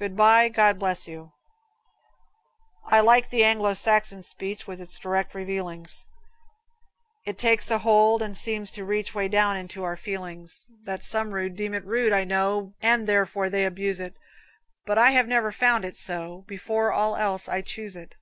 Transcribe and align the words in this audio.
"Good 0.00 0.16
Bye, 0.16 0.48
God 0.48 0.80
Bless 0.80 1.06
You." 1.06 1.30
I 2.86 2.98
like 2.98 3.30
the 3.30 3.44
Anglo 3.44 3.72
Saxon 3.72 4.20
speech 4.24 4.66
With 4.66 4.80
its 4.80 4.98
direct 4.98 5.32
revealings; 5.32 6.06
It 7.24 7.38
takes 7.38 7.70
a 7.70 7.78
hold, 7.78 8.20
and 8.20 8.36
seems 8.36 8.72
to 8.72 8.84
reach 8.84 9.14
Way 9.14 9.28
down 9.28 9.56
into 9.56 9.84
our 9.84 9.96
feelings 9.96 10.68
That 10.82 11.04
Some 11.04 11.30
folks 11.30 11.54
deem 11.56 11.72
it 11.72 11.84
rude, 11.84 12.12
I 12.12 12.24
know, 12.24 12.74
And 12.82 13.06
therefore 13.06 13.48
they 13.48 13.64
abuse 13.64 14.00
it; 14.00 14.16
But 14.86 14.98
I 14.98 15.12
have 15.12 15.28
never 15.28 15.52
found 15.52 15.84
it 15.84 15.94
so 15.94 16.42
Before 16.48 16.90
all 16.90 17.14
else 17.14 17.48
I 17.48 17.62
choose 17.62 17.94
it. 17.94 18.16